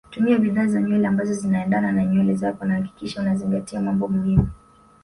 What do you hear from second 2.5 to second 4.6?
na hakikisha unazingatia mambo muhimu